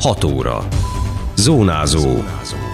6 0.00 0.24
óra. 0.24 0.68
Zónázó. 1.36 2.22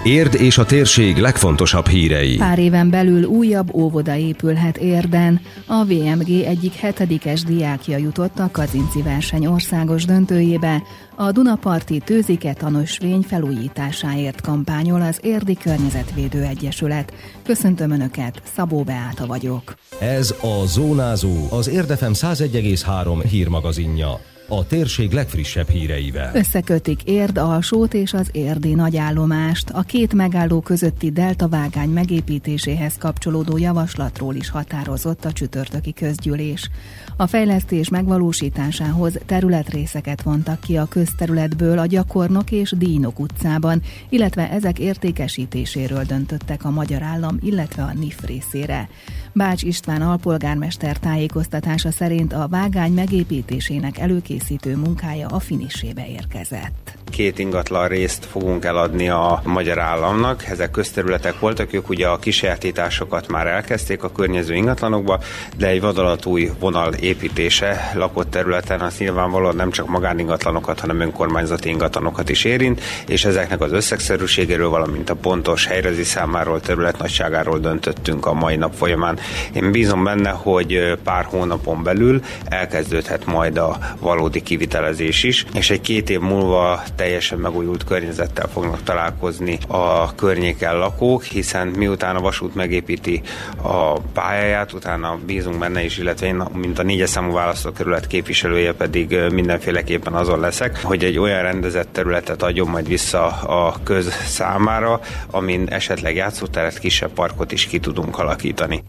Érd 0.03 0.33
és 0.33 0.57
a 0.57 0.65
térség 0.65 1.17
legfontosabb 1.17 1.87
hírei. 1.87 2.35
Pár 2.35 2.59
éven 2.59 2.89
belül 2.89 3.23
újabb 3.23 3.73
óvoda 3.73 4.15
épülhet 4.15 4.77
Érden. 4.77 5.41
A 5.67 5.83
VMG 5.85 6.29
egyik 6.29 6.73
hetedikes 6.73 7.43
diákja 7.43 7.97
jutott 7.97 8.39
a 8.39 8.49
Kazinci 8.51 9.01
verseny 9.01 9.45
országos 9.45 10.05
döntőjébe. 10.05 10.83
A 11.15 11.31
Dunaparti 11.31 11.99
Tőzike 11.99 12.53
tanúsvény 12.53 13.21
felújításáért 13.21 14.41
kampányol 14.41 15.01
az 15.01 15.19
Érdi 15.21 15.57
Környezetvédő 15.57 16.43
Egyesület. 16.43 17.13
Köszöntöm 17.43 17.91
Önöket, 17.91 18.41
Szabó 18.55 18.83
Beáta 18.83 19.25
vagyok. 19.25 19.75
Ez 19.99 20.35
a 20.41 20.65
Zónázó, 20.65 21.47
az 21.49 21.69
Érdefem 21.69 22.11
101,3 22.13 23.23
hírmagazinja 23.29 24.19
a 24.47 24.67
térség 24.67 25.11
legfrissebb 25.11 25.67
híreivel. 25.67 26.35
Összekötik 26.35 27.03
Érd 27.03 27.37
alsót 27.37 27.93
és 27.93 28.13
az 28.13 28.29
érdi 28.31 28.73
nagyállomást. 28.73 29.69
A 29.69 29.81
két 29.81 30.13
megálló 30.13 30.61
közötti 30.61 31.11
delta 31.11 31.47
vágány 31.47 31.89
megépítéséhez 31.89 32.97
kapcsolódó 32.97 33.57
javaslatról 33.57 34.35
is 34.35 34.49
határozott 34.49 35.25
a 35.25 35.31
csütörtöki 35.31 35.93
közgyűlés. 35.93 36.69
A 37.17 37.27
fejlesztés 37.27 37.89
megvalósításához 37.89 39.19
területrészeket 39.25 40.21
vontak 40.21 40.59
ki 40.59 40.77
a 40.77 40.85
közterületből 40.85 41.79
a 41.79 41.85
Gyakornok 41.85 42.51
és 42.51 42.73
Dínok 42.77 43.19
utcában, 43.19 43.81
illetve 44.09 44.51
ezek 44.51 44.79
értékesítéséről 44.79 46.03
döntöttek 46.03 46.65
a 46.65 46.69
magyar 46.69 47.01
állam, 47.01 47.37
illetve 47.41 47.83
a 47.83 47.93
NIF 47.93 48.25
részére. 48.25 48.89
Bács 49.33 49.63
István 49.63 50.01
alpolgármester 50.01 50.97
tájékoztatása 50.97 51.91
szerint 51.91 52.33
a 52.33 52.47
vágány 52.47 52.91
megépítésének 52.91 53.99
előkészítő 54.35 54.75
munkája 54.75 55.27
a 55.27 55.39
finisébe 55.39 56.07
érkezett 56.07 56.97
két 57.11 57.39
ingatlan 57.39 57.87
részt 57.87 58.25
fogunk 58.25 58.65
eladni 58.65 59.09
a 59.09 59.41
magyar 59.43 59.79
államnak. 59.79 60.45
Ezek 60.45 60.71
közterületek 60.71 61.39
voltak, 61.39 61.73
ők 61.73 61.89
ugye 61.89 62.07
a 62.07 62.19
kisajátításokat 62.19 63.27
már 63.27 63.47
elkezdték 63.47 64.03
a 64.03 64.11
környező 64.11 64.53
ingatlanokba, 64.53 65.19
de 65.57 65.67
egy 65.67 65.81
vadalatúj 65.81 66.51
vonal 66.59 66.93
építése 66.93 67.91
lakott 67.95 68.29
területen 68.29 68.79
az 68.79 68.97
nyilvánvalóan 68.97 69.55
nem 69.55 69.71
csak 69.71 69.87
magáningatlanokat, 69.87 70.79
hanem 70.79 70.99
önkormányzati 70.99 71.69
ingatlanokat 71.69 72.29
is 72.29 72.43
érint, 72.43 72.81
és 73.07 73.25
ezeknek 73.25 73.61
az 73.61 73.71
összegszerűségéről, 73.71 74.69
valamint 74.69 75.09
a 75.09 75.15
pontos 75.15 75.65
helyrezi 75.65 76.03
számáról, 76.03 76.61
terület 76.61 76.97
nagyságáról 76.97 77.59
döntöttünk 77.59 78.25
a 78.25 78.33
mai 78.33 78.55
nap 78.55 78.73
folyamán. 78.73 79.19
Én 79.53 79.71
bízom 79.71 80.03
benne, 80.03 80.29
hogy 80.29 80.97
pár 81.03 81.25
hónapon 81.25 81.83
belül 81.83 82.21
elkezdődhet 82.45 83.25
majd 83.25 83.57
a 83.57 83.77
valódi 83.99 84.41
kivitelezés 84.41 85.23
is, 85.23 85.45
és 85.53 85.69
egy 85.69 85.81
két 85.81 86.09
év 86.09 86.19
múlva 86.19 86.83
teljesen 86.95 87.39
megújult 87.39 87.83
környezettel 87.83 88.47
fognak 88.47 88.83
találkozni 88.83 89.57
a 89.67 90.15
környéken 90.15 90.77
lakók, 90.77 91.23
hiszen 91.23 91.67
miután 91.67 92.15
a 92.15 92.21
vasút 92.21 92.55
megépíti 92.55 93.21
a 93.61 93.99
pályáját, 93.99 94.73
utána 94.73 95.19
bízunk 95.25 95.57
benne 95.57 95.83
is, 95.83 95.97
illetve 95.97 96.25
én, 96.25 96.43
mint 96.53 96.79
a 96.79 96.83
négyes 96.83 97.09
számú 97.09 97.33
választókerület 97.33 98.07
képviselője 98.07 98.73
pedig 98.73 99.17
mindenféleképpen 99.31 100.13
azon 100.13 100.39
leszek, 100.39 100.83
hogy 100.83 101.03
egy 101.03 101.17
olyan 101.17 101.41
rendezett 101.41 101.93
területet 101.93 102.43
adjon 102.43 102.67
majd 102.67 102.87
vissza 102.87 103.25
a 103.27 103.75
köz 103.83 104.13
számára, 104.25 104.99
amin 105.31 105.67
esetleg 105.69 106.15
játszóteret, 106.15 106.79
kisebb 106.79 107.11
parkot 107.11 107.51
is 107.51 107.65
ki 107.65 107.79
tudunk 107.79 108.19
alakítani. 108.19 108.83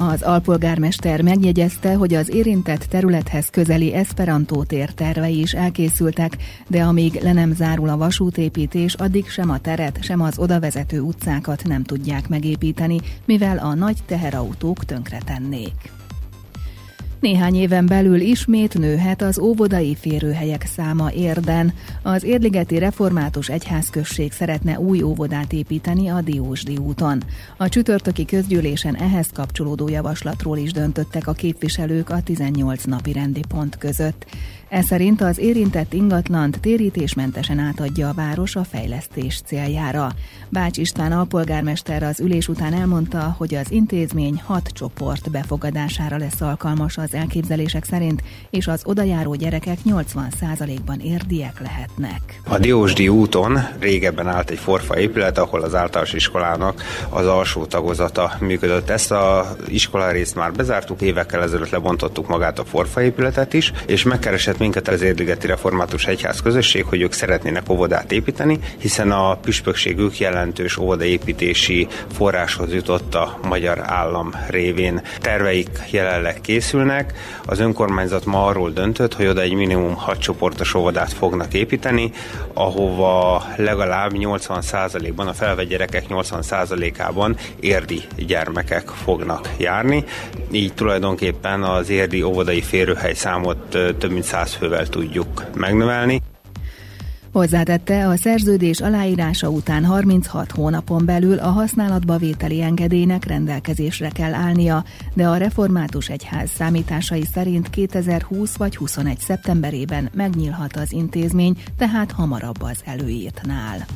Az 0.00 0.22
alpolgármester 0.22 1.22
megjegyezte, 1.22 1.94
hogy 1.94 2.14
az 2.14 2.34
érintett 2.34 2.84
területhez 2.84 3.48
közeli 3.50 3.94
Esperantó 3.94 4.64
tér 4.64 4.92
tervei 4.92 5.40
is 5.40 5.52
elkészültek, 5.52 6.36
de 6.66 6.82
amíg 6.82 7.20
le 7.22 7.32
nem 7.32 7.54
zárul 7.54 7.88
a 7.88 7.96
vasútépítés, 7.96 8.94
addig 8.94 9.28
sem 9.28 9.50
a 9.50 9.58
teret, 9.58 10.02
sem 10.02 10.20
az 10.20 10.38
odavezető 10.38 11.00
utcákat 11.00 11.62
nem 11.64 11.82
tudják 11.82 12.28
megépíteni, 12.28 12.98
mivel 13.24 13.58
a 13.58 13.74
nagy 13.74 13.96
teherautók 14.06 14.84
tönkretennék. 14.84 15.97
Néhány 17.20 17.54
éven 17.54 17.86
belül 17.86 18.20
ismét 18.20 18.78
nőhet 18.78 19.22
az 19.22 19.38
óvodai 19.38 19.94
férőhelyek 19.94 20.66
száma 20.66 21.12
érden. 21.12 21.72
Az 22.02 22.22
Érligeti 22.22 22.78
Református 22.78 23.48
Egyházközség 23.48 24.32
szeretne 24.32 24.78
új 24.78 25.02
óvodát 25.02 25.52
építeni 25.52 26.08
a 26.08 26.20
Diósdi 26.20 26.76
úton. 26.76 27.22
A 27.56 27.68
csütörtöki 27.68 28.24
közgyűlésen 28.24 28.96
ehhez 28.96 29.30
kapcsolódó 29.34 29.88
javaslatról 29.88 30.56
is 30.58 30.72
döntöttek 30.72 31.26
a 31.26 31.32
képviselők 31.32 32.10
a 32.10 32.22
18 32.22 32.84
napi 32.84 33.12
rendi 33.12 33.42
pont 33.48 33.78
között. 33.78 34.26
Ez 34.68 34.86
szerint 34.86 35.20
az 35.20 35.38
érintett 35.38 35.92
ingatlant 35.92 36.60
térítésmentesen 36.60 37.58
átadja 37.58 38.08
a 38.08 38.12
város 38.12 38.56
a 38.56 38.64
fejlesztés 38.64 39.40
céljára. 39.46 40.08
Bács 40.48 40.76
István 40.78 41.12
alpolgármester 41.12 42.02
az 42.02 42.20
ülés 42.20 42.48
után 42.48 42.74
elmondta, 42.74 43.34
hogy 43.38 43.54
az 43.54 43.70
intézmény 43.70 44.42
hat 44.44 44.68
csoport 44.72 45.30
befogadására 45.30 46.16
lesz 46.16 46.40
alkalmas 46.40 46.96
az 46.96 47.14
elképzelések 47.14 47.84
szerint, 47.84 48.22
és 48.50 48.66
az 48.66 48.82
odajáró 48.84 49.34
gyerekek 49.34 49.78
80%-ban 49.86 51.00
érdiek 51.00 51.60
lehetnek. 51.60 52.40
A 52.48 52.58
Diósdi 52.58 53.08
úton 53.08 53.58
régebben 53.78 54.28
állt 54.28 54.50
egy 54.50 54.58
forfa 54.58 54.98
épület, 54.98 55.38
ahol 55.38 55.60
az 55.60 55.74
általános 55.74 56.12
iskolának 56.12 56.82
az 57.08 57.26
alsó 57.26 57.64
tagozata 57.64 58.32
működött. 58.40 58.88
Ezt 58.88 59.10
a 59.10 59.56
iskolarészt 59.66 60.34
már 60.34 60.52
bezártuk, 60.52 61.00
évekkel 61.00 61.42
ezelőtt 61.42 61.70
lebontottuk 61.70 62.28
magát 62.28 62.58
a 62.58 62.64
forfa 62.64 63.02
épületet 63.02 63.54
is, 63.54 63.72
és 63.86 64.02
megkeresett 64.02 64.56
minket 64.58 64.88
az 64.88 65.02
Érdligeti 65.02 65.46
Református 65.46 66.06
Egyház 66.06 66.42
közösség, 66.42 66.84
hogy 66.84 67.00
ők 67.00 67.12
szeretnének 67.12 67.70
óvodát 67.70 68.12
építeni, 68.12 68.58
hiszen 68.78 69.10
a 69.10 69.36
püspökségük 69.36 70.18
jelentős 70.18 70.76
óvodaépítési 70.76 71.86
forráshoz 72.12 72.72
jutott 72.72 73.14
a 73.14 73.38
magyar 73.48 73.78
állam 73.82 74.34
révén. 74.48 75.02
Terveik 75.20 75.68
jelenleg 75.90 76.40
készülnek. 76.40 77.12
Az 77.44 77.58
önkormányzat 77.58 78.24
ma 78.24 78.46
arról 78.46 78.70
döntött, 78.70 79.14
hogy 79.14 79.26
oda 79.26 79.40
egy 79.40 79.54
minimum 79.54 79.94
6 79.94 80.18
csoportos 80.18 80.74
óvodát 80.74 81.12
fognak 81.12 81.54
építeni, 81.54 82.12
ahova 82.52 83.44
legalább 83.56 84.10
80%-ban, 84.14 85.26
a 85.26 85.32
felvett 85.32 85.68
gyerekek 85.68 86.04
80%-ában 86.08 87.36
érdi 87.60 88.02
gyermekek 88.16 88.88
fognak 88.88 89.48
járni. 89.56 90.04
Így 90.50 90.74
tulajdonképpen 90.74 91.62
az 91.62 91.90
érdi 91.90 92.22
óvodai 92.22 92.60
férőhely 92.60 93.14
számot 93.14 93.58
több 93.98 94.10
mint 94.10 94.24
100 94.24 94.47
fővel 94.54 94.88
tudjuk 94.88 95.44
megnövelni. 95.54 96.22
Hozzátette, 97.32 98.08
a 98.08 98.16
szerződés 98.16 98.80
aláírása 98.80 99.48
után 99.48 99.84
36 99.84 100.50
hónapon 100.50 101.04
belül 101.04 101.38
a 101.38 101.48
használatba 101.48 102.16
vételi 102.16 102.62
engedélynek 102.62 103.24
rendelkezésre 103.24 104.08
kell 104.08 104.34
állnia, 104.34 104.84
de 105.14 105.28
a 105.28 105.36
református 105.36 106.08
egyház 106.08 106.50
számításai 106.50 107.24
szerint 107.32 107.70
2020 107.70 108.56
vagy 108.56 108.76
21 108.76 109.18
szeptemberében 109.18 110.08
megnyílhat 110.14 110.76
az 110.76 110.92
intézmény, 110.92 111.56
tehát 111.78 112.12
hamarabb 112.12 112.62
az 112.62 112.80
előírtnál. 112.84 113.86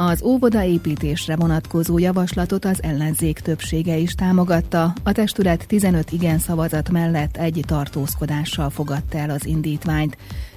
Az 0.00 0.22
óvodaépítésre 0.22 1.36
vonatkozó 1.36 1.98
javaslatot 1.98 2.64
az 2.64 2.82
ellenzék 2.82 3.38
többsége 3.38 3.96
is 3.96 4.14
támogatta. 4.14 4.92
A 5.02 5.12
testület 5.12 5.66
15 5.66 6.12
igen 6.12 6.38
szavazat 6.38 6.90
mellett 6.90 7.36
egy 7.36 7.62
tartózkodással 7.66 8.70
fogadta 8.70 9.18
el 9.18 9.30
az 9.30 9.46
indítványt. 9.46 10.16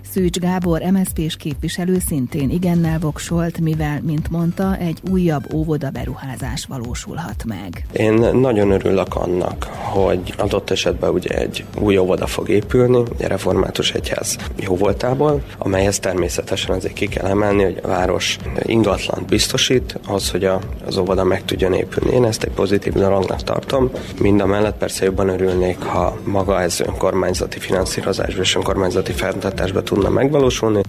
Szűcs 0.10 0.40
Gábor 0.40 0.82
MSZP-s 0.92 1.36
képviselő 1.36 1.98
szintén 2.08 2.50
igennel 2.50 3.00
voksolt, 3.00 3.60
mivel, 3.60 4.00
mint 4.04 4.30
mondta, 4.30 4.78
egy 4.78 4.98
újabb 5.12 5.54
óvoda 5.54 5.90
beruházás 5.90 6.66
valósulhat 6.66 7.44
meg. 7.46 7.86
Én 7.92 8.14
nagyon 8.34 8.72
örülök 8.72 9.16
annak, 9.16 9.64
hogy 9.64 10.34
adott 10.38 10.70
esetben 10.70 11.10
ugye 11.10 11.30
egy 11.30 11.66
új 11.80 11.98
óvoda 11.98 12.28
fog 12.28 12.50
épülni, 12.50 12.98
a 12.98 13.28
református 13.28 13.92
egyház 13.92 14.38
jó 14.60 14.76
voltából, 14.76 15.42
amelyhez 15.58 16.00
természetesen 16.00 16.76
azért 16.76 16.94
ki 16.94 17.08
kell 17.08 17.26
emelni, 17.26 17.64
hogy 17.64 17.80
a 17.84 17.88
város 17.88 18.38
ingatlant 18.62 19.28
biztosít 19.28 20.00
az, 20.08 20.32
hogy 20.32 20.50
az 20.86 20.98
óvoda 20.98 21.24
meg 21.24 21.46
tudjon 21.46 21.74
épülni. 21.74 22.16
Én 22.16 22.26
ezt 22.26 22.44
egy 22.44 22.52
pozitív 22.52 22.94
dolognak 22.94 23.44
tartom. 23.44 23.92
Mind 24.20 24.42
a 24.42 24.46
mellett 24.46 24.78
persze 24.78 25.06
jobban 25.06 25.30
örülnék, 25.30 25.80
ha 25.80 26.18
maga 26.24 26.62
ez 26.62 26.80
önkormányzati 26.80 27.60
finanszírozásba 27.60 28.42
és 28.42 28.56
önkormányzati 28.56 29.12
fenntartásba 29.12 29.84
tudna 29.92 30.10
megvalósulni. 30.10 30.82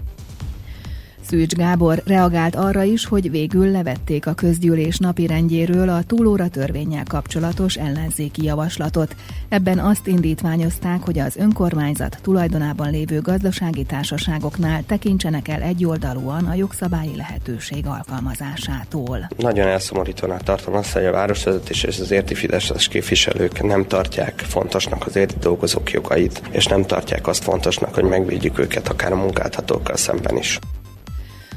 Szűcs 1.33 1.55
Gábor 1.55 2.03
reagált 2.07 2.55
arra 2.57 2.83
is, 2.83 3.07
hogy 3.07 3.31
végül 3.31 3.71
levették 3.71 4.27
a 4.27 4.33
közgyűlés 4.33 4.99
napirendjéről 4.99 5.89
a 5.89 6.03
túlóra 6.03 6.49
törvényel 6.49 7.05
kapcsolatos 7.09 7.75
ellenzéki 7.75 8.45
javaslatot. 8.45 9.17
Ebben 9.49 9.79
azt 9.79 10.07
indítványozták, 10.07 11.03
hogy 11.03 11.19
az 11.19 11.37
önkormányzat 11.37 12.19
tulajdonában 12.23 12.91
lévő 12.91 13.21
gazdasági 13.21 13.85
társaságoknál 13.85 14.83
tekintsenek 14.87 15.49
el 15.49 15.63
egyoldalúan 15.63 16.45
a 16.45 16.55
jogszabályi 16.55 17.17
lehetőség 17.17 17.87
alkalmazásától. 17.87 19.29
Nagyon 19.37 19.67
elszomorítónak 19.67 20.43
tartom 20.43 20.75
azt, 20.75 20.93
hogy 20.93 21.05
a 21.05 21.13
városvezetés 21.13 21.83
és 21.83 21.99
az 21.99 22.11
érti 22.11 22.35
fideszes 22.35 22.89
képviselők 22.89 23.63
nem 23.63 23.87
tartják 23.87 24.39
fontosnak 24.39 25.07
az 25.07 25.17
érti 25.17 25.39
dolgozók 25.41 25.91
jogait, 25.91 26.43
és 26.51 26.67
nem 26.67 26.83
tartják 26.83 27.27
azt 27.27 27.43
fontosnak, 27.43 27.95
hogy 27.95 28.05
megvédjük 28.05 28.59
őket 28.59 28.89
akár 28.89 29.13
a 29.13 29.17
munkáltatókkal 29.17 29.97
szemben 29.97 30.37
is. 30.37 30.59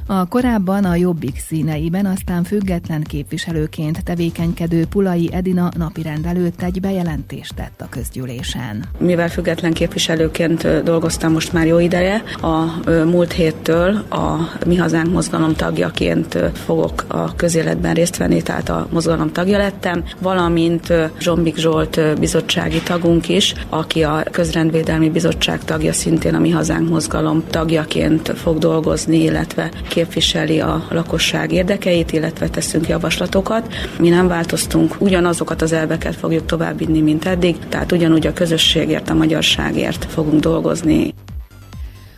A 0.07 0.27
korábban 0.27 0.83
a 0.83 0.95
Jobbik 0.95 1.39
színeiben, 1.47 2.05
aztán 2.05 2.43
független 2.43 3.03
képviselőként 3.03 4.03
tevékenykedő 4.03 4.85
Pulai 4.85 5.29
Edina 5.33 5.71
napirend 5.77 6.25
előtt 6.25 6.61
egy 6.61 6.79
bejelentést 6.79 7.55
tett 7.55 7.81
a 7.81 7.89
közgyűlésen. 7.89 8.83
Mivel 8.97 9.29
független 9.29 9.73
képviselőként 9.73 10.83
dolgoztam 10.83 11.31
most 11.31 11.53
már 11.53 11.67
jó 11.67 11.79
ideje, 11.79 12.23
a 12.41 12.89
múlt 13.05 13.31
héttől 13.31 13.89
a 14.09 14.49
Mi 14.65 14.75
Hazánk 14.75 15.11
mozgalom 15.11 15.53
tagjaként 15.53 16.37
fogok 16.53 17.05
a 17.07 17.35
közéletben 17.35 17.93
részt 17.93 18.17
venni, 18.17 18.41
tehát 18.41 18.69
a 18.69 18.87
mozgalom 18.91 19.31
tagja 19.31 19.57
lettem, 19.57 20.03
valamint 20.19 20.93
Zsombik 21.19 21.55
Zsolt 21.57 22.19
bizottsági 22.19 22.81
tagunk 22.81 23.29
is, 23.29 23.53
aki 23.69 24.03
a 24.03 24.23
közrendvédelmi 24.31 25.09
bizottság 25.09 25.63
tagja, 25.63 25.93
szintén 25.93 26.35
a 26.35 26.39
Mi 26.39 26.49
Hazánk 26.49 26.89
mozgalom 26.89 27.43
tagjaként 27.49 28.29
fog 28.29 28.57
dolgozni, 28.57 29.23
illetve 29.23 29.71
képviseli 29.95 30.59
a 30.59 30.85
lakosság 30.89 31.51
érdekeit, 31.51 32.11
illetve 32.11 32.49
teszünk 32.49 32.87
javaslatokat. 32.87 33.73
Mi 33.99 34.09
nem 34.09 34.27
változtunk, 34.27 34.95
ugyanazokat 34.99 35.61
az 35.61 35.71
elveket 35.73 36.15
fogjuk 36.15 36.45
továbbvinni, 36.45 37.01
mint 37.01 37.25
eddig, 37.25 37.55
tehát 37.69 37.91
ugyanúgy 37.91 38.27
a 38.27 38.33
közösségért, 38.33 39.09
a 39.09 39.13
magyarságért 39.13 40.05
fogunk 40.05 40.39
dolgozni. 40.39 41.13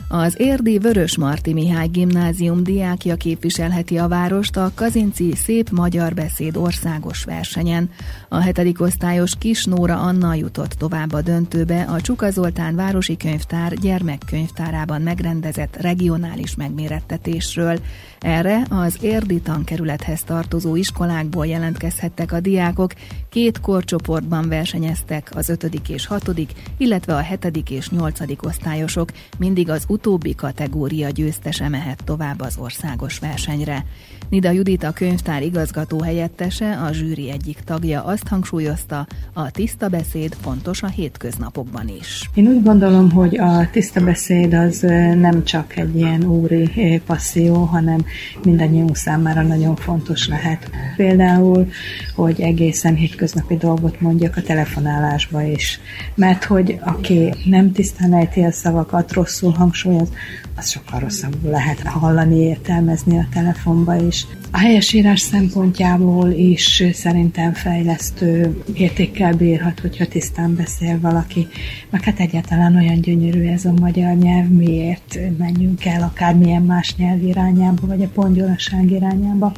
Az 0.10 0.36
érdi 0.38 0.78
Vörös 0.78 1.18
Marti 1.18 1.54
Mihály 1.54 1.88
Gimnázium 1.88 2.64
diákja 2.64 3.16
képviselheti 3.16 3.98
a 3.98 4.08
várost 4.08 4.58
a 4.58 4.72
Kazinci 4.76 5.34
Szép 5.36 5.70
Magyar 5.70 6.14
Beszéd 6.14 6.58
országos 6.58 7.24
versenyen. 7.24 7.90
A 8.30 8.40
hetedik 8.40 8.82
osztályos 8.82 9.32
Kis 9.40 9.66
Nóra 9.66 10.02
Anna 10.02 10.34
jutott 10.34 10.72
tovább 10.72 11.14
a 11.14 11.22
döntőbe 11.22 11.82
a 11.82 12.02
Csuka 12.02 12.30
Zoltán 12.30 12.76
Városi 12.76 13.18
Könyvtár 13.18 13.74
gyermekkönyvtárában 13.74 15.02
megrendezett 15.02 15.76
regionális 15.76 16.56
megmérettetésről. 16.56 17.80
Erre 18.20 18.66
az 18.70 18.98
érdi 19.02 19.40
tankerülethez 19.40 20.24
tartozó 20.24 20.76
iskolákból 20.76 21.46
jelentkezhettek 21.46 22.32
a 22.32 22.40
diákok, 22.40 22.94
két 23.30 23.60
korcsoportban 23.60 24.50
versenyeztek 24.50 25.32
az 25.36 25.50
ötödik 25.50 25.90
és 25.90 26.06
hatodik, 26.06 26.52
illetve 26.78 27.16
a 27.16 27.22
hetedik 27.22 27.70
és 27.70 27.90
nyolcadik 27.90 28.46
osztályosok, 28.46 29.12
mindig 29.38 29.70
az 29.70 29.84
utóbbi 29.98 30.36
kategória 30.36 31.10
győztese 31.10 31.70
mehet 31.70 32.04
tovább 32.04 32.42
az 32.42 32.58
országos 32.58 33.20
versenyre. 33.20 33.86
Nida 34.30 34.52
Judit 34.52 34.84
a 34.84 34.92
könyvtár 34.92 35.44
igazgató 35.44 36.02
helyettese, 36.02 36.72
a 36.72 36.94
zsűri 36.94 37.32
egyik 37.32 37.60
tagja 37.60 38.04
azt 38.04 38.28
hangsúlyozta, 38.28 39.08
a 39.34 39.52
tiszta 39.52 39.88
beszéd 39.88 40.36
fontos 40.42 40.84
a 40.84 40.88
hétköznapokban 40.88 41.88
is. 42.00 42.30
Én 42.34 42.48
úgy 42.48 42.64
gondolom, 42.64 43.12
hogy 43.12 43.38
a 43.38 43.70
tiszta 43.72 44.04
beszéd 44.04 44.54
az 44.54 44.80
nem 45.20 45.44
csak 45.44 45.78
egy 45.78 45.96
ilyen 45.96 46.24
úri 46.24 47.02
passzió, 47.06 47.56
hanem 47.56 48.06
mindannyiunk 48.44 48.96
számára 48.96 49.42
nagyon 49.42 49.76
fontos 49.76 50.28
lehet. 50.28 50.70
Például, 50.96 51.68
hogy 52.16 52.42
egészen 52.42 52.96
hétköznapi 52.96 53.58
dolgot 53.58 54.02
mondjak 54.02 54.38
a 54.38 54.42
telefonálásba 54.42 55.42
is. 55.42 55.80
Mert 56.16 56.44
hogy 56.44 56.80
aki 56.82 57.34
nem 57.46 57.72
tisztán 57.72 58.14
ejti 58.14 58.42
a 58.42 58.52
szavakat, 58.52 59.14
rosszul 59.14 59.52
hangsúlyoz, 59.88 60.10
az 60.56 60.70
sokkal 60.70 61.00
rosszabbul 61.00 61.52
lehet 61.52 61.82
hallani, 61.82 62.36
értelmezni 62.36 63.18
a 63.18 63.28
telefonba 63.34 63.96
is. 63.96 64.26
A 64.52 64.58
helyesírás 64.58 65.20
szempontjából 65.20 66.30
is 66.30 66.84
szerintem 66.94 67.54
fejlesztő 67.54 68.62
értékkel 68.74 69.34
bírhat, 69.34 69.80
hogyha 69.80 70.08
tisztán 70.08 70.56
beszél 70.56 71.00
valaki. 71.00 71.48
Meg 71.90 72.04
hát 72.04 72.20
egyáltalán 72.20 72.76
olyan 72.76 73.02
gyönyörű 73.02 73.48
ez 73.48 73.66
a 73.66 73.74
magyar 73.80 74.16
nyelv, 74.16 74.48
miért 74.48 75.20
menjünk 75.38 75.86
el 75.86 76.02
akármilyen 76.02 76.62
más 76.62 76.96
nyelv 76.96 77.24
irányába, 77.24 77.88
vagy 77.88 78.04
a 78.04 78.10
pongyolaság 78.14 78.92
irányába. 78.92 79.52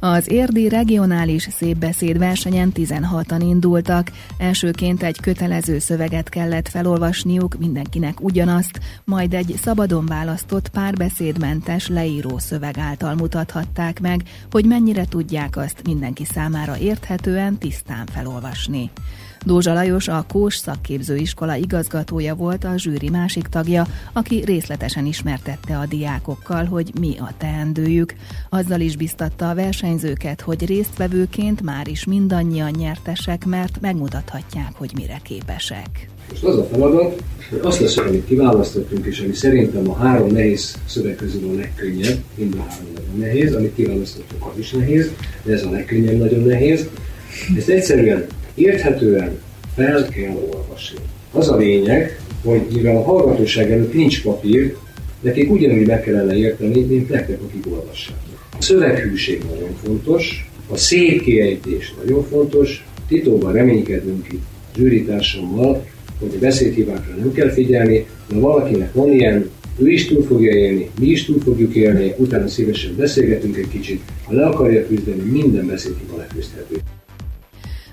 Az 0.00 0.30
érdi 0.30 0.68
regionális 0.68 1.48
szépbeszéd 1.50 2.18
versenyen 2.18 2.72
16-an 2.74 3.38
indultak. 3.40 4.10
Elsőként 4.38 5.02
egy 5.02 5.20
kötelező 5.20 5.78
szöveget 5.78 6.28
kellett 6.28 6.68
felolvasniuk, 6.68 7.58
mindenkinek 7.58 8.20
ugyanazt, 8.20 8.80
majd 9.04 9.34
egy 9.34 9.54
szabadon 9.62 10.06
választott 10.06 10.68
párbeszédmentes 10.68 11.88
leíró 11.88 12.38
szöveg 12.38 12.78
által 12.78 13.14
mutathatták 13.14 14.00
meg, 14.00 14.22
hogy 14.50 14.64
mennyire 14.64 15.04
tudják 15.04 15.56
azt 15.56 15.82
mindenki 15.84 16.24
számára 16.24 16.78
érthetően, 16.78 17.58
tisztán 17.58 18.06
felolvasni. 18.06 18.90
Dózsa 19.46 19.72
Lajos 19.72 20.08
a 20.08 20.24
Kós 20.28 20.56
szakképzőiskola 20.56 21.54
igazgatója 21.54 22.34
volt 22.34 22.64
a 22.64 22.76
zsűri 22.76 23.08
másik 23.08 23.46
tagja, 23.46 23.86
aki 24.12 24.42
részletesen 24.44 25.06
ismertette 25.06 25.78
a 25.78 25.86
diákokkal, 25.86 26.64
hogy 26.64 26.92
mi 27.00 27.14
a 27.18 27.32
teendőjük. 27.38 28.14
Azzal 28.48 28.80
is 28.80 28.96
biztatta 28.96 29.50
a 29.50 29.54
versenyzőket, 29.54 30.40
hogy 30.40 30.66
résztvevőként 30.66 31.62
már 31.62 31.88
is 31.88 32.04
mindannyian 32.04 32.70
nyertesek, 32.78 33.44
mert 33.44 33.80
megmutathatják, 33.80 34.72
hogy 34.72 34.90
mire 34.94 35.20
képesek. 35.22 36.08
Most 36.30 36.44
az 36.44 36.58
a 36.58 36.64
feladat, 36.64 37.22
hogy 37.50 37.60
azt 37.62 37.80
lesz, 37.80 37.96
amit 37.96 38.26
kiválasztottunk, 38.26 39.06
és 39.06 39.20
ami 39.20 39.34
szerintem 39.34 39.90
a 39.90 39.96
három 39.96 40.30
nehéz 40.30 40.78
szöveg 40.86 41.16
közül 41.16 41.50
a 41.50 41.54
legkönnyebb, 41.54 42.18
mind 42.34 42.54
a 42.54 42.62
három 42.68 42.86
nagyon 42.94 43.18
nehéz, 43.18 43.54
amit 43.54 43.74
kiválasztottunk, 43.74 44.46
az 44.52 44.58
is 44.58 44.70
nehéz, 44.70 45.10
de 45.42 45.52
ez 45.52 45.62
a 45.62 45.70
legkönnyebb 45.70 46.18
nagyon 46.18 46.42
nehéz. 46.42 46.88
Ezt 47.56 47.68
egyszerűen 47.68 48.26
érthetően 48.58 49.38
fel 49.74 50.08
kell 50.08 50.36
olvasni. 50.52 50.98
Az 51.32 51.48
a 51.48 51.56
lényeg, 51.56 52.20
hogy 52.44 52.60
mivel 52.72 52.96
a 52.96 53.02
hallgatóság 53.02 53.70
előtt 53.70 53.94
nincs 53.94 54.22
papír, 54.22 54.76
nekik 55.20 55.50
ugyanúgy 55.50 55.86
meg 55.86 56.02
kellene 56.02 56.36
érteni, 56.36 56.80
mint 56.80 57.08
nektek, 57.08 57.38
akik 57.42 57.66
olvassátok. 57.72 58.46
A 58.58 58.62
szöveghűség 58.62 59.42
nagyon 59.50 59.76
fontos, 59.84 60.50
a 60.70 60.76
szép 60.76 61.22
kiejtés 61.22 61.94
nagyon 62.04 62.24
fontos, 62.24 62.86
titóban 63.08 63.52
reménykedünk 63.52 64.32
itt 64.32 64.42
zsűritársammal, 64.76 65.86
hogy 66.18 66.32
a 66.34 66.38
beszédhibákra 66.38 67.14
nem 67.14 67.32
kell 67.32 67.50
figyelni, 67.50 68.06
de 68.28 68.38
valakinek 68.38 68.92
van 68.92 69.12
ilyen, 69.12 69.50
ő 69.78 69.88
is 69.88 70.06
túl 70.06 70.22
fogja 70.22 70.52
élni, 70.52 70.90
mi 71.00 71.06
is 71.06 71.24
túl 71.24 71.40
fogjuk 71.40 71.74
élni, 71.74 72.14
utána 72.16 72.48
szívesen 72.48 72.96
beszélgetünk 72.96 73.56
egy 73.56 73.68
kicsit. 73.68 74.00
Ha 74.24 74.34
le 74.34 74.46
akarja 74.46 74.86
küzdeni, 74.86 75.22
minden 75.30 75.66
beszédhiba 75.66 76.16
leküzdhető. 76.16 76.76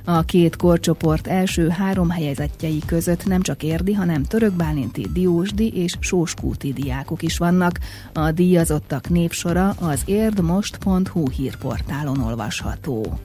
A 0.07 0.21
két 0.21 0.55
korcsoport 0.55 1.27
első 1.27 1.69
három 1.69 2.09
helyezettjei 2.09 2.79
között 2.85 3.25
nem 3.25 3.41
csak 3.41 3.63
érdi, 3.63 3.93
hanem 3.93 4.23
törökbálinti, 4.23 5.07
diósdi 5.13 5.71
és 5.73 5.95
sóskúti 5.99 6.73
diákok 6.73 7.21
is 7.21 7.37
vannak. 7.37 7.79
A 8.13 8.31
díjazottak 8.31 9.09
népsora 9.09 9.69
az 9.69 10.01
érdmost.hu 10.05 11.29
hírportálon 11.29 12.19
olvasható. 12.19 13.19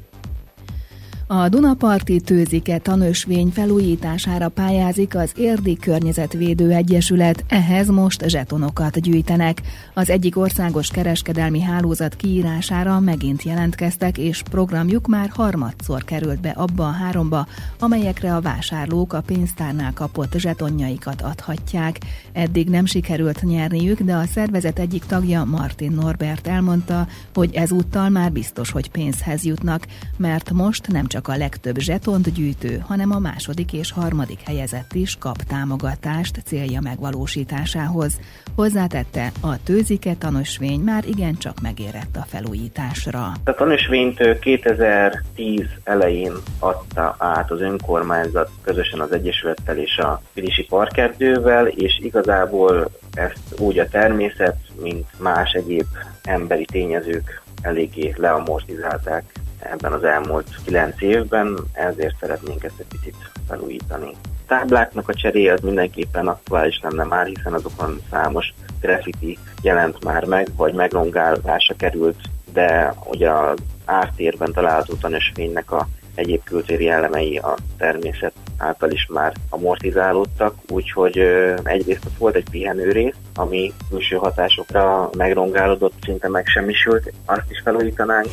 A 1.32 1.48
Dunaparti 1.48 2.20
tőzike 2.20 2.78
tanösvény 2.78 3.48
felújítására 3.48 4.48
pályázik 4.48 5.16
az 5.16 5.32
Érdi 5.36 5.76
Környezetvédő 5.76 6.70
Egyesület, 6.70 7.44
ehhez 7.48 7.88
most 7.88 8.28
zsetonokat 8.28 9.00
gyűjtenek. 9.00 9.62
Az 9.94 10.10
egyik 10.10 10.36
országos 10.36 10.88
kereskedelmi 10.88 11.60
hálózat 11.60 12.14
kiírására 12.14 13.00
megint 13.00 13.42
jelentkeztek, 13.42 14.18
és 14.18 14.42
programjuk 14.50 15.06
már 15.06 15.28
harmadszor 15.28 16.04
került 16.04 16.40
be 16.40 16.50
abba 16.50 16.86
a 16.86 16.90
háromba, 16.90 17.46
amelyekre 17.78 18.34
a 18.34 18.40
vásárlók 18.40 19.12
a 19.12 19.20
pénztárnál 19.20 19.92
kapott 19.92 20.34
zsetonjaikat 20.38 21.22
adhatják. 21.22 21.98
Eddig 22.32 22.68
nem 22.68 22.84
sikerült 22.84 23.42
nyerniük, 23.42 24.00
de 24.00 24.14
a 24.14 24.26
szervezet 24.26 24.78
egyik 24.78 25.04
tagja 25.04 25.44
Martin 25.44 25.92
Norbert 25.92 26.46
elmondta, 26.46 27.06
hogy 27.34 27.54
ezúttal 27.54 28.08
már 28.08 28.32
biztos, 28.32 28.70
hogy 28.70 28.90
pénzhez 28.90 29.44
jutnak, 29.44 29.86
mert 30.16 30.50
most 30.50 30.88
nem 30.88 31.06
csak 31.06 31.19
csak 31.20 31.34
a 31.34 31.38
legtöbb 31.38 31.78
zsetont 31.78 32.32
gyűjtő, 32.32 32.84
hanem 32.86 33.10
a 33.10 33.18
második 33.18 33.72
és 33.72 33.92
harmadik 33.92 34.40
helyezett 34.40 34.92
is 34.92 35.16
kap 35.18 35.36
támogatást 35.36 36.42
célja 36.44 36.80
megvalósításához. 36.80 38.20
Hozzátette, 38.54 39.32
a 39.40 39.62
tőzike 39.62 40.14
tanúsvény 40.14 40.80
már 40.80 41.04
igencsak 41.06 41.60
megérett 41.62 42.16
a 42.16 42.24
felújításra. 42.26 43.32
A 43.44 43.54
tanúsvényt 43.54 44.38
2010 44.38 45.64
elején 45.84 46.32
adta 46.58 47.16
át 47.18 47.50
az 47.50 47.60
önkormányzat 47.60 48.50
közösen 48.62 49.00
az 49.00 49.12
Egyesülettel 49.12 49.78
és 49.78 49.98
a 49.98 50.22
Pilisi 50.34 50.64
Parkerdővel, 50.64 51.66
és 51.66 51.98
igazából 52.02 52.90
ezt 53.14 53.60
úgy 53.60 53.78
a 53.78 53.88
természet, 53.88 54.56
mint 54.82 55.06
más 55.18 55.52
egyéb 55.52 55.86
emberi 56.22 56.64
tényezők 56.64 57.42
eléggé 57.62 58.14
leamortizálták 58.16 59.39
ebben 59.60 59.92
az 59.92 60.04
elmúlt 60.04 60.48
kilenc 60.64 61.02
évben, 61.02 61.58
ezért 61.72 62.16
szeretnénk 62.20 62.64
ezt 62.64 62.78
egy 62.78 62.86
picit 62.86 63.16
felújítani. 63.48 64.16
Tábláknak 64.46 65.08
a 65.08 65.14
cseréje 65.14 65.52
az 65.52 65.60
mindenképpen 65.60 66.26
aktuális 66.28 66.80
lenne 66.82 67.04
már, 67.04 67.26
hiszen 67.26 67.52
azokon 67.52 68.00
számos 68.10 68.54
graffiti 68.80 69.38
jelent 69.62 70.04
már 70.04 70.24
meg, 70.24 70.48
vagy 70.56 70.74
megrongálásra 70.74 71.74
került, 71.76 72.20
de 72.52 72.94
ugye 73.04 73.30
az 73.30 73.58
ártérben 73.84 74.52
található 74.52 74.94
tanösvénynek 74.94 75.72
a 75.72 75.88
egyéb 76.14 76.42
kültéri 76.44 76.88
elemei 76.88 77.38
a 77.38 77.56
természet 77.78 78.32
által 78.56 78.90
is 78.90 79.06
már 79.12 79.32
amortizálódtak, 79.48 80.54
úgyhogy 80.68 81.18
egyrészt 81.62 82.04
ott 82.04 82.18
volt 82.18 82.34
egy 82.34 82.50
pihenő 82.50 82.90
rész, 82.90 83.14
ami 83.34 83.72
külső 83.88 84.16
hatásokra 84.16 85.10
megrongálódott, 85.16 85.94
szinte 86.02 86.28
megsemmisült, 86.28 87.12
azt 87.24 87.50
is 87.50 87.60
felújítanánk. 87.64 88.28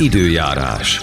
Időjárás. 0.00 1.02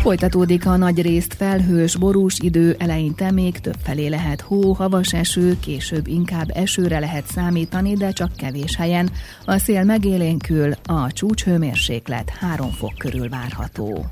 Folytatódik 0.00 0.66
a 0.66 0.76
nagy 0.76 1.02
részt 1.02 1.34
felhős, 1.34 1.96
borús 1.96 2.36
idő, 2.38 2.76
eleinte 2.78 3.30
még 3.30 3.58
több 3.58 3.76
felé 3.82 4.06
lehet 4.06 4.40
hó, 4.40 4.72
havas 4.72 5.12
eső, 5.12 5.56
később 5.60 6.06
inkább 6.06 6.50
esőre 6.54 6.98
lehet 6.98 7.24
számítani, 7.34 7.94
de 7.94 8.10
csak 8.10 8.36
kevés 8.36 8.76
helyen. 8.76 9.10
A 9.44 9.58
szél 9.58 9.84
megélénkül, 9.84 10.72
a 10.84 11.12
csúcshőmérséklet 11.12 12.30
3 12.40 12.70
fok 12.70 12.92
körül 12.98 13.28
várható. 13.28 14.06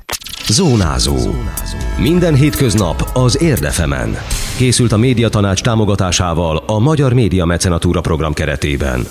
Zónázó. 0.47 1.15
Minden 1.97 2.35
hétköznap 2.35 3.09
az 3.13 3.41
Érdefemen. 3.41 4.17
Készült 4.57 4.91
a 4.91 4.97
médiatanács 4.97 5.61
támogatásával 5.61 6.57
a 6.57 6.79
Magyar 6.79 7.13
Média 7.13 7.45
Mecenatúra 7.45 8.01
program 8.01 8.33
keretében. 8.33 9.05